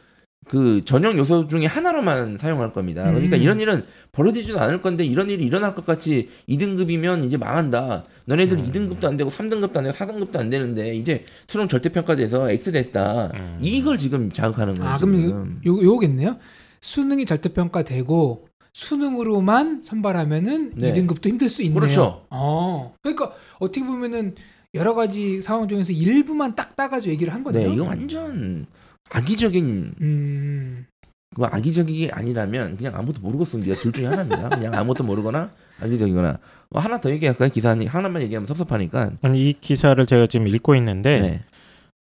[0.47, 3.05] 그 전형 요소 중에 하나로만 사용할 겁니다.
[3.05, 3.43] 그러니까 음.
[3.43, 3.83] 이런 일은
[4.13, 8.05] 벌어지지도 않을 건데 이런 일이 일어날 것 같이 2등급이면 이제 망한다.
[8.27, 8.67] 너네들 음.
[8.71, 13.31] 2등급도 안 되고 3등급도 안 되고 4등급도 안 되는데 이제 수능 절대평가돼서 X 됐다.
[13.35, 13.59] 음.
[13.63, 14.91] 이걸 지금 자극하는 거예요.
[14.93, 15.61] 아 그럼.
[15.67, 16.37] 요, 요거겠네요.
[16.85, 20.93] 수능이 절대평가되고 수능으로만 선발하면은 네.
[20.93, 21.81] 2등급도 힘들 수 있네요.
[21.81, 22.27] 그렇죠.
[22.29, 24.35] 어, 그러니까 어떻게 보면은
[24.75, 27.69] 여러 가지 상황 중에서 일부만 딱 따가지고 얘기를 한 거네요.
[27.69, 28.67] 네, 이거 완전
[29.09, 30.87] 악의적인 음,
[31.35, 33.75] 그 악의적이 아니라면 그냥 아무것도 모르고 씁니다.
[33.77, 34.51] 둘 중에 하나입니다.
[34.51, 37.49] 그냥 아무것도 모르거나 악의적이거나 뭐 하나 더 얘기할까요?
[37.49, 39.13] 기사 하니 하나만 얘기하면 섭섭하니까.
[39.23, 41.45] 아니 이 기사를 제가 지금 읽고 있는데 네.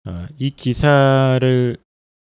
[0.06, 1.78] 어, 이 기사를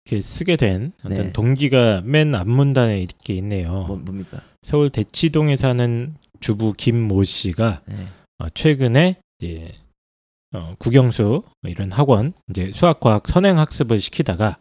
[0.06, 1.32] 이렇게 쓰게 된 어떤 네.
[1.32, 3.84] 동기가 맨 앞문단에 이렇게 있네요.
[3.88, 4.40] 뭐 뭡니까?
[4.62, 7.94] 서울 대치동에 사는 주부 김모 씨가 네.
[8.38, 9.72] 어, 최근에 이제
[10.54, 14.58] 어, 국영수 이런 학원 이제 수학과학 선행 학습을 시키다가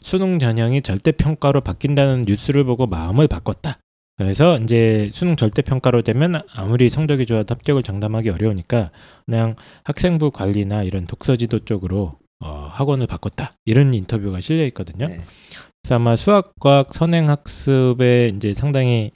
[0.00, 3.78] 수능 전형이 절대 평가로 바뀐다는 뉴스를 보고 마음을 바꿨다.
[4.16, 8.90] 그래서 이제 수능 절대 평가로 되면 아무리 성적이 좋아도 합격을 장담하기 어려우니까
[9.26, 13.54] 그냥 학생부 관리나 이런 독서지도 쪽으로 어, 학원을 바꿨다.
[13.64, 15.08] 이런 인터뷰가 실려 있거든요.
[15.08, 15.20] 네.
[15.82, 19.12] 그래서 아마 수학과학 선행 학습에 이제 상당히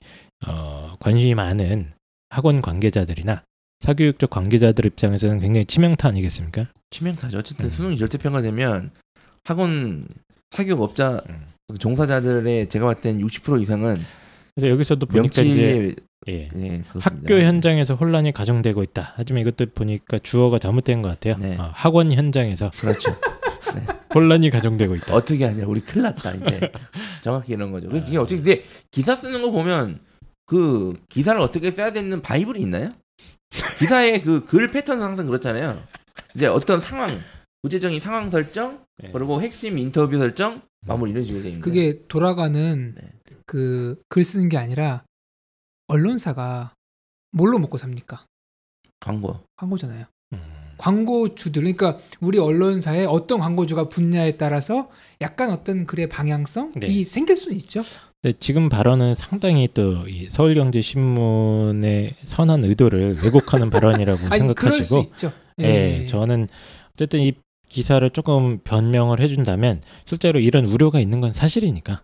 [0.47, 1.93] 어, 관심이 많은
[2.31, 3.45] 학원 관계자들이나
[3.81, 6.69] 사교육적 관계자들 입장에서는 굉장히 치명타 아니겠습니까?
[6.91, 7.39] 치명타죠.
[7.39, 7.71] 어쨌든 음.
[7.71, 8.91] 수능이 절대평가되면
[9.45, 10.09] 학원
[10.51, 11.47] 사교업자 음.
[11.79, 13.99] 종사자들의 제가 봤을 땐 60% 이상은
[14.55, 15.95] 그래서 여기서도 보니까 이제
[16.29, 19.15] 예, 네, 학교 현장에서 혼란이 가중되고 있다.
[19.17, 21.37] 하지만 이것도 보니까 주어가 잘못된 것 같아요.
[21.39, 21.57] 네.
[21.59, 23.11] 어, 학원 현장에서 그렇죠.
[24.15, 25.15] 혼란이 가중되고 있다.
[25.15, 26.71] 어떻게 하냐 우리 큰일 났다 이제
[27.23, 27.89] 정확히 이런 거죠.
[27.89, 30.01] 그래서 이게 어떻게 근데 기사 쓰는 거 보면
[30.47, 32.93] 그 기사를 어떻게 써야 되는 바이블이 있나요?
[33.79, 35.83] 기사의 그 글 패턴은 항상 그렇잖아요.
[36.37, 37.21] 이제 어떤 상황
[37.63, 39.11] 구체적인 상황 설정 네.
[39.13, 43.03] 그리고 핵심 인터뷰 설정 마무리 이런 식으로 돼 있는 그게 돌아가는 네.
[43.47, 45.05] 그글 쓰는 게 아니라
[45.89, 46.73] 언론사가
[47.33, 48.25] 뭘로 먹고 삽니까?
[49.01, 49.41] 광고.
[49.57, 50.07] 광고잖아요.
[50.35, 50.39] 음.
[50.79, 54.91] 광고주들 그러니까 우리 언론사에 어떤 광고주가 붙냐에 따라서
[55.21, 57.05] 약간 어떤 글의 방향성이 네.
[57.05, 57.83] 생길 수는 있죠.
[58.21, 65.33] 근데 지금 발언은 상당히 또 이 서울경제신문의 선한 의도를 왜곡하는 발언이라고 아니 생각하시고, 있죠.
[65.61, 66.49] 예, 저는
[66.95, 67.33] 어쨌든 이
[67.69, 72.03] 기사를 조금 변명을 해준다면 실제로 이런 우려가 있는 건 사실이니까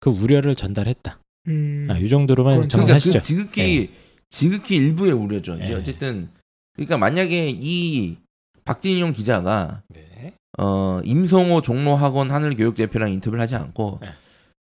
[0.00, 1.18] 그 우려를 전달했다.
[1.48, 2.98] 음, 아, 이 정도로만 그건 그러니까.
[3.12, 3.90] 그 지극히
[4.30, 5.54] 지극히 일부의 우려죠.
[5.56, 5.74] 이제 네.
[5.74, 6.28] 어쨌든
[6.74, 8.16] 그러니까 만약에 이
[8.64, 10.32] 박진용 기자가 네.
[10.58, 14.08] 어 임성호 종로학원 하늘교육 대표랑 인터뷰를 하지 않고 네.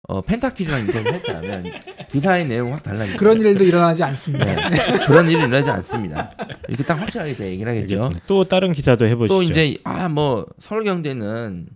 [0.08, 1.66] 어 펜타킬이랑 인터뷰를 했다면
[2.10, 3.20] 기사의 내용은 확 달라집니다.
[3.20, 4.46] 그런 일도 일어나지 않습니다.
[4.70, 5.06] 네.
[5.06, 6.32] 그런 일이 일어나지 않습니다.
[6.68, 7.98] 이렇게 딱 확실하게 얘기를 하겠죠.
[8.04, 8.26] 알겠습니다.
[8.28, 9.34] 또 다른 기사도 해보시죠.
[9.34, 11.68] 또 이제 아 뭐 서울경제는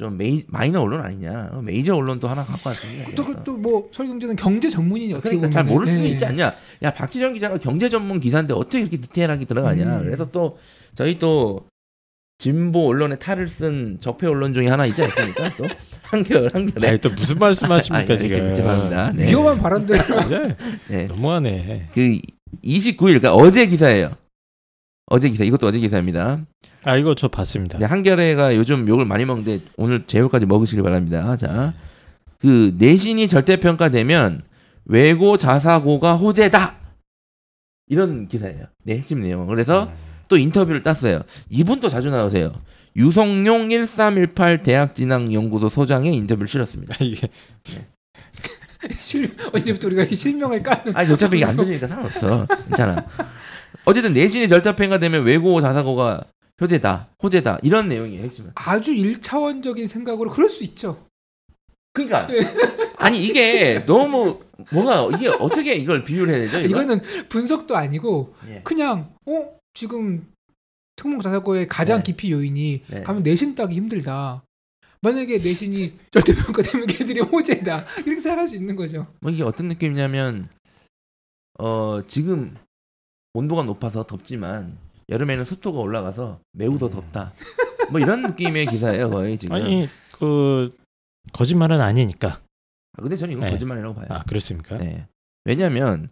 [0.00, 3.44] 좀 메이, 마이너 언론 아니냐 어, 메이저 언론도 하나 갖고 왔습니다.
[3.44, 6.08] 또뭐 설경제는 경제 전문인이 어떻게 그러니까 보면 잘 모를 수는 예.
[6.08, 6.54] 있지 않냐.
[6.82, 9.98] 야 박지정 기자가 경제 전문 기사인데 어떻게 이렇게 디테일하게 들어가냐.
[9.98, 10.04] 음.
[10.04, 10.56] 그래서 또
[10.94, 11.66] 저희 또
[12.38, 15.54] 진보 언론의 탈을 쓴 적폐 언론 중에 하나 있지 않습니까?
[15.56, 15.66] 또
[16.00, 18.54] 한결 한결에 아니 또 무슨 말씀하십니까 아, 지금?
[18.54, 19.12] 죄송합니다.
[19.12, 19.28] 네.
[19.28, 20.54] 위험한 발언들을 맞아요.
[20.88, 21.04] 네.
[21.04, 21.90] 너무하네.
[21.92, 22.18] 그
[22.64, 24.12] 29일 그러니까 어제 기사예요.
[25.04, 26.40] 어제 기사 이것도 어제 기사입니다.
[26.84, 27.78] 아 이거 저 봤습니다.
[27.78, 31.36] 네, 한겨레가 요즘 욕을 많이 먹는데 오늘 제욕까지 먹으시길 바랍니다.
[31.36, 31.74] 자,
[32.38, 34.42] 그 내신이 절대 평가되면
[34.86, 36.74] 외고 자사고가 호재다
[37.86, 38.66] 이런 기사예요.
[38.84, 39.46] 네, 핵심 내용.
[39.46, 39.92] 그래서 음.
[40.28, 41.22] 또 인터뷰를 땄어요.
[41.50, 42.52] 이분도 자주 나오세요.
[42.96, 46.96] 유성룡 1318 대학진학연구소 소장의 인터뷰를 실었습니다.
[47.00, 47.28] 이게
[48.98, 52.46] 실 언제부터 우리가 이렇게 실명을 까는 아니 어차피 이게 안 되니까 상관없어.
[52.68, 53.04] 괜찮아.
[53.84, 56.24] 어쨌든 내신이 절대평가 되면 외고 자사고가
[56.60, 58.22] 효대다, 호재다 이런 내용이에요.
[58.24, 58.52] 핵심은.
[58.54, 61.06] 아주 일차원적인 생각으로 그럴 수 있죠.
[61.92, 62.28] 그러니까
[62.96, 66.58] 아니 이게 너무 뭔가 이게 어떻게 이걸 비유를 해야 되죠?
[66.60, 66.82] 이거?
[66.82, 68.60] 이거 는 분석도 아니고 예.
[68.62, 70.26] 그냥 어 지금
[70.96, 72.02] 특목 자사고의 가장 네.
[72.04, 73.02] 깊이 요인이 네.
[73.02, 74.44] 가면 내신 따기 힘들다.
[75.02, 79.06] 만약에 내신이 절대평가 되면 걔들이 호재다 이렇게 생각할 수 있는 거죠.
[79.20, 80.48] 뭐 이게 어떤 느낌이냐면
[81.58, 82.54] 어 지금
[83.32, 84.76] 온도가 높아서 덥지만
[85.10, 87.32] 여름에는 습도가 올라가서 매우 더 덥다.
[87.90, 89.56] 뭐 이런 느낌의 기사예요 거의 지금.
[89.56, 90.74] 아니 그
[91.32, 92.40] 거짓말은 아니니까.
[92.96, 93.50] 아, 근데 저는 이건 네.
[93.50, 94.06] 거짓말이라고 봐요.
[94.10, 94.78] 아 그렇습니까?
[94.78, 95.06] 네.
[95.44, 96.08] 왜냐하면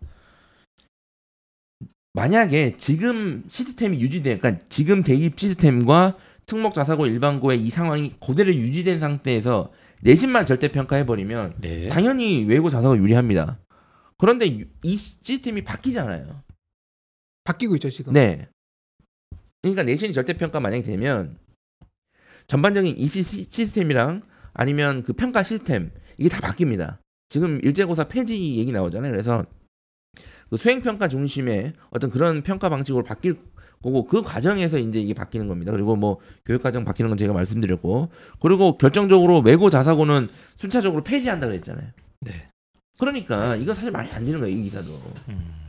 [2.14, 8.98] 만약에 지금 시스템이 유지돼, 그러니까 지금 대입 시스템과 특목 자사고 일반고의 이 상황이 그대로 유지된
[9.00, 11.88] 상태에서 내신만 절대 평가해 버리면 네.
[11.88, 13.58] 당연히 외고 자사고 유리합니다.
[14.16, 16.42] 그런데 유- 이 시스템이 바뀌잖아요.
[17.44, 18.12] 바뀌고 있죠 지금.
[18.12, 18.48] 네.
[19.72, 21.36] 그러니까 내신이 절대 평가 만약에 되면
[22.46, 24.22] 전반적인 입시 시- 시스템이랑
[24.54, 26.98] 아니면 그 평가 시스템 이게 다 바뀝니다.
[27.28, 29.12] 지금 일제고사 폐지 얘기 나오잖아요.
[29.12, 29.44] 그래서
[30.48, 33.36] 그 수행 평가 중심의 어떤 그런 평가 방식으로 바뀔
[33.82, 35.70] 거고 그 과정에서 이제 이게 바뀌는 겁니다.
[35.72, 41.90] 그리고 뭐 교육 과정 바뀌는 건 제가 말씀드렸고 그리고 결정적으로 외고 자사고는 순차적으로 폐지한다 그랬잖아요.
[42.22, 42.48] 네.
[42.98, 45.00] 그러니까 이거 사실 말이 안 되는 거예요, 이 기사도.
[45.28, 45.67] 음.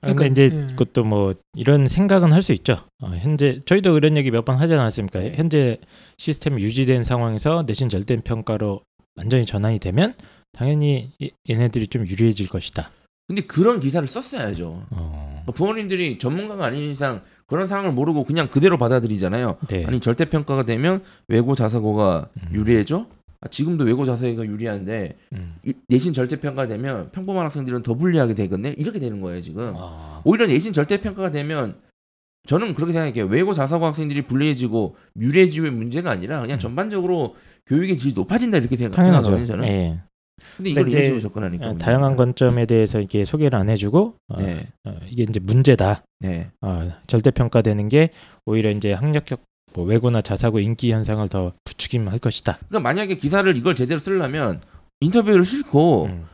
[0.00, 0.66] 그러니까 그러니까, 이제 예.
[0.68, 2.84] 그것도 뭐 이런 생각은 할 수 있죠.
[3.02, 5.20] 어, 현재 저희도 그런 얘기 몇 번 하지 않았습니까?
[5.20, 5.32] 네.
[5.36, 5.78] 현재
[6.18, 8.80] 시스템이 유지된 상황에서 내신 절대 평가로
[9.16, 10.14] 완전히 전환이 되면
[10.52, 12.90] 당연히 이- 얘네들이 좀 유리해질 것이다.
[13.26, 14.86] 근데 그런 기사를 썼어야죠.
[14.90, 19.58] 어, 뭐 부모님들이 전문가가 아닌 이상 그런 상황을 모르고 그냥 그대로 받아들이잖아요.
[19.68, 19.84] 네.
[19.84, 22.48] 아니 절대 평가가 되면 외고 자사고가 음.
[22.54, 23.06] 유리해져?
[23.40, 25.54] 아, 지금도 외고 자사고가 유리한데 음.
[25.64, 28.74] 이- 내신 절대 평가 되면 평범한 학생들은 더 불리하게 되겠네.
[28.78, 29.74] 이렇게 되는 거예요 지금.
[29.76, 31.76] 아, 오히려 내신 절대 평가가 되면
[32.48, 33.26] 저는 그렇게 생각해요.
[33.26, 36.60] 외고 자사고 학생들이 불리해지고 유리해지고의 문제가 아니라 그냥 음.
[36.60, 39.00] 전반적으로 교육의 질이 높아진다 이렇게 생각-.
[39.02, 39.46] 생각하거든요.
[39.46, 39.64] 저는.
[39.68, 40.00] 예.
[40.56, 44.66] 근데 이걸 이제 식으로 접근하니까 어, 다양한 관점에 대해서 이게 소개를 안 해주고 어, 네,
[44.84, 46.02] 어, 이게 이제 문제다.
[46.20, 46.48] 네.
[46.62, 48.10] 어, 절대 평가되는 게
[48.46, 49.40] 오히려 이제 학력격
[49.74, 52.58] 뭐 외고나 자사고 인기 현상을 더 부추김할 것이다.
[52.68, 54.60] 그러니까 만약에 기사를 이걸 제대로 쓰려면
[55.00, 56.26] 인터뷰를 싫고 음.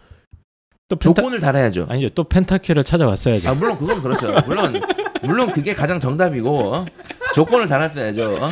[0.89, 1.87] 또 펜타, 조건을 달아야죠.
[1.89, 2.09] 아니죠.
[2.11, 3.49] 또 펜타키를 찾아왔어야죠.
[3.49, 4.35] 아 물론 그건 그렇죠.
[4.47, 4.81] 물론
[5.23, 6.87] 물론 그게 가장 정답이고 어?
[7.35, 8.37] 조건을 달았어야죠.
[8.37, 8.51] 어?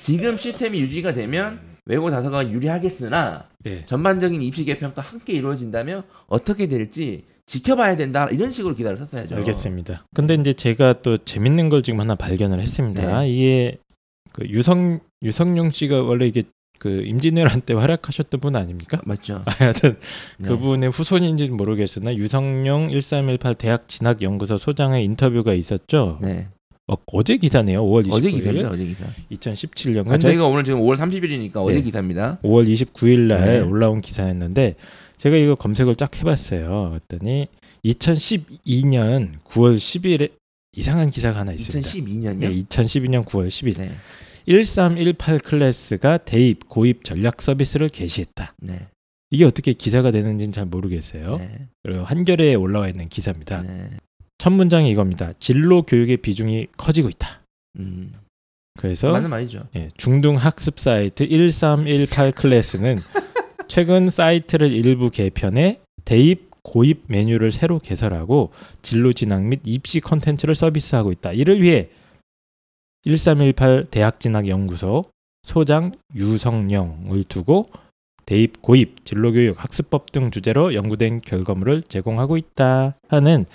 [0.00, 3.84] 지금 시스템이 유지가 되면 외고 자사가 유리하겠으나 네.
[3.86, 9.36] 전반적인 입시 개편과 함께 이루어진다면 어떻게 될지 지켜봐야 된다 이런 식으로 기사를 썼어야죠.
[9.36, 10.04] 알겠습니다.
[10.14, 13.22] 근데 이제 제가 또 재밌는 걸 지금 하나 발견을 했습니다.
[13.22, 13.28] 네.
[13.28, 13.78] 이게
[14.40, 16.44] 그 유성 유성룡 씨가 원래 이게
[16.78, 18.98] 그 임진왜란 때 활약하셨던 분 아닙니까?
[19.04, 19.42] 맞죠.
[19.44, 19.98] 아, 하여튼
[20.38, 20.48] 네.
[20.48, 26.18] 그분의 후손인지는 모르겠으나 유성룡 1318 대학 진학 연구소 소장의 인터뷰가 있었죠.
[26.22, 26.48] 네.
[26.86, 27.84] 어, 제 기사네요.
[27.84, 28.12] 5월 29일.
[28.14, 28.70] 어제 기사입니다.
[28.70, 29.04] 어제 기사.
[29.30, 30.10] 2017년.
[30.10, 31.82] 아, 저희가 오늘 지금 5월 30일이니까 어제 네.
[31.82, 32.38] 기사입니다.
[32.42, 33.60] 5월 29일 날 네.
[33.60, 34.74] 올라온 기사였는데
[35.18, 36.96] 제가 이거 검색을 쫙 해봤어요.
[37.08, 37.46] 그랬더니
[37.84, 40.30] 2012년 9월 10일에
[40.72, 41.88] 이상한 기사가 하나 있습니다.
[41.88, 42.38] 2012년이요?
[42.38, 43.90] 네, 2012년 9월 10일 네.
[44.46, 48.54] 1318 클래스가 대입 고입 전략 서비스를 개시했다.
[48.58, 48.88] 네.
[49.30, 51.38] 이게 어떻게 기사가 되는지는 잘 모르겠어요.
[51.38, 51.68] 네.
[51.82, 53.62] 그리고 한겨레에 올라와 있는 기사입니다.
[53.62, 53.90] 네.
[54.38, 55.32] 첫 문장이 이겁니다.
[55.38, 57.42] 진로 교육의 비중이 커지고 있다.
[57.78, 58.12] 음.
[58.78, 59.68] 그래서 맞는 말이죠.
[59.76, 62.98] 예, 중등 학습 사이트 1318 클래스는
[63.68, 71.12] 최근 사이트를 일부 개편해 대입 고입 메뉴를 새로 개설하고 진로 진학 및 입시 컨텐츠를 서비스하고
[71.12, 71.32] 있다.
[71.32, 71.90] 이를 위해
[73.04, 75.04] 1318 대학 진학 연구소
[75.42, 77.68] 소장 유성령을 두고
[78.26, 83.46] 대입 고입 진로 교육 학습법 등 주제로 연구된 결과물을 제공하고 있다 하는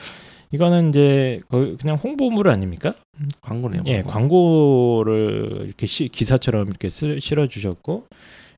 [0.51, 2.93] 이거는 이제 그냥 홍보물 아닙니까?
[3.41, 3.83] 광고네요.
[3.87, 8.07] 예, 광고 를 이렇게 시, 기사처럼 이렇게 쓰, 실어 주셨고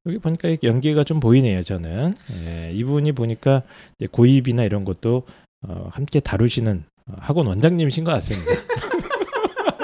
[0.05, 1.63] 여기 보니까 연기가 좀 보이네요.
[1.63, 3.63] 저는 예, 이분이 보니까
[4.11, 5.23] 고입이나 이런 것도
[5.67, 8.51] 어, 함께 다루시는 어, 학원 원장님이신 것 같습니다.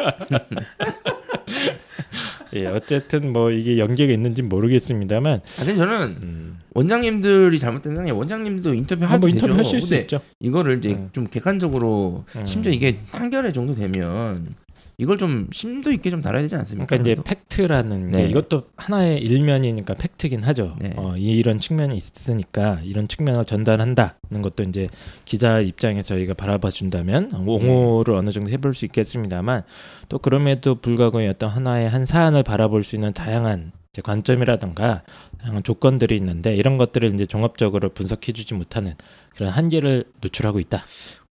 [2.55, 8.73] 예, 어쨌든 뭐 이게 연계가 있는지 는 모르겠습니다만 사실 저는 음, 원장님들이 잘못된 상황에 원장님도
[8.73, 9.37] 인터뷰 하도 되죠.
[9.37, 10.19] 인터뷰 하실 수 있죠.
[10.39, 11.09] 이거를 이제 음.
[11.13, 12.45] 좀 객관적으로 음.
[12.45, 14.55] 심지어 이게 판결회 정도 되면
[14.97, 16.85] 이걸 좀 심도 있게 좀 다뤄야 되지 않습니까?
[16.85, 17.21] 그러니까 이제?
[17.23, 18.29] 팩트라는 게 네.
[18.29, 20.75] 이것도 하나의 일면이니까 팩트긴 하죠.
[20.79, 20.93] 네.
[20.97, 24.87] 어, 이- 이런 측면이 있으니까 이런 측면을 전달한다는 것도 이제
[25.25, 29.63] 기자 입장에서 저희가 바라봐 준다면 옹호를 어느 정도 해볼 수 있겠습니다만
[30.09, 35.03] 또 그럼에도 불구하고 어떤 하나의 한 사안을 바라볼 수 있는 다양한 이제 관점이라든가
[35.37, 38.95] 다양한 조건들이 있는데 이런 것들을 이제 종합적으로 분석해주지 못하는
[39.35, 40.81] 그런 한계를 노출하고 있다.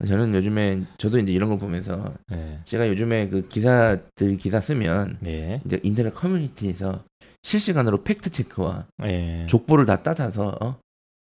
[0.08, 2.60] 저는 요즘에 저도 이제 이런 걸 보면서 네.
[2.64, 5.60] 제가 요즘에 그 기사들 기사 쓰면 네.
[5.66, 7.04] 이제 인터넷 커뮤니티에서
[7.42, 9.48] 실시간으로 팩트 체크와 네.
[9.48, 10.78] 족보를 다 따져서 어?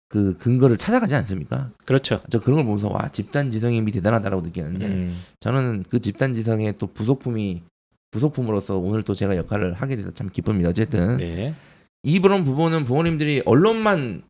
[0.08, 1.70] 그 근거를 찾아가지 않습니까?
[1.86, 2.20] 그렇죠.
[2.28, 5.22] 저 그런 걸 보면서 와 집단 지성의 힘이 대단하다라고 느끼는데 음.
[5.38, 7.62] 저는 그 집단 지성의 또 부속품이
[8.10, 10.70] 부속품으로서 오늘 또 제가 역할을 하게 돼서 참 기쁩니다.
[10.70, 11.54] 어쨌든 네.
[12.02, 14.22] 이 그런 부분은 부모님들이 언론만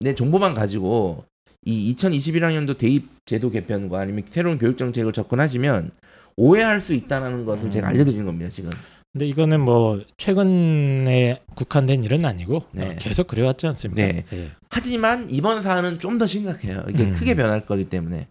[0.00, 1.24] 내 정보만 가지고
[1.64, 5.90] 이 2021학년도 대입 제도 개편과 아니면 새로운 교육 정책을 접근하시면
[6.36, 7.70] 오해할 수 있다는 것을 음.
[7.70, 8.48] 제가 알려드리는 겁니다.
[8.50, 8.70] 지금
[9.12, 12.88] 근데 이거는 뭐 최근에 국한된 일은 아니고 네.
[12.88, 14.02] 어, 계속 그래왔지 않습니까?
[14.02, 14.24] 네.
[14.32, 14.50] 예.
[14.70, 16.84] 하지만 이번 사안은 좀 더 심각해요.
[16.88, 17.12] 이게 음.
[17.12, 18.28] 크게 변할 거기 때문에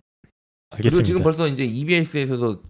[0.71, 1.05] 그리고 알겠습니다.
[1.05, 2.63] 지금 벌써 이제 EBS에서도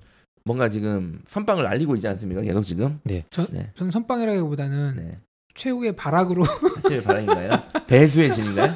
[0.43, 2.41] 뭔가 지금 선빵을 알리고 있지 않습니까?
[2.41, 2.99] 계속 지금
[3.29, 3.71] 저, 네.
[3.75, 5.17] 저는 선빵이라기보다는 네.
[5.53, 6.43] 최후의 발악으로
[6.87, 7.51] 제 바람인가요?
[7.87, 8.73] 배수의 진인가요?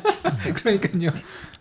[0.55, 1.11] 그러니까요.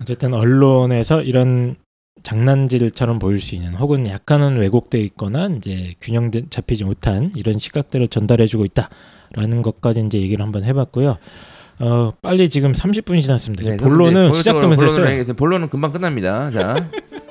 [0.01, 1.77] 어쨌든 언론에서 이런
[2.23, 8.65] 장난질처럼 보일 수 있는 혹은 약간은 왜곡돼 있거나 이제 균형 잡히지 못한 이런 시각들을 전달해주고
[8.65, 11.19] 있다라는 것까지 이제 얘기를 한번 해봤고요.
[11.81, 13.71] 어 빨리 지금 30분이 지났습니다.
[13.71, 15.35] 네, 본론은 시작도 못했어요.
[15.35, 16.51] 본론은 금방 끝납니다.
[16.51, 16.89] 자,